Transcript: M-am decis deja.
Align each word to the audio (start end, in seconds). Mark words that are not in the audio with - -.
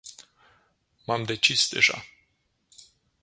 M-am 1.07 1.25
decis 1.27 1.67
deja. 1.73 2.01